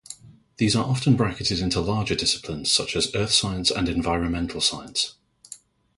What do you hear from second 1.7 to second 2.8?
larger disciplines